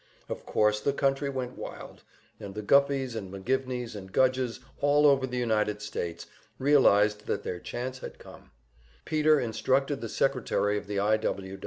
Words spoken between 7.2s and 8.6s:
that their chance had come.